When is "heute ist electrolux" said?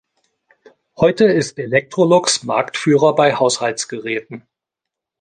0.97-2.41